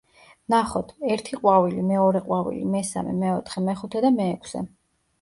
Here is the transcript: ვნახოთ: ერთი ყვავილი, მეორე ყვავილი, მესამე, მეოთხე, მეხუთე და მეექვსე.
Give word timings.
ვნახოთ: 0.51 0.89
ერთი 1.15 1.39
ყვავილი, 1.41 1.85
მეორე 1.91 2.23
ყვავილი, 2.31 2.65
მესამე, 2.79 3.17
მეოთხე, 3.23 3.67
მეხუთე 3.71 4.07
და 4.09 4.17
მეექვსე. 4.21 4.69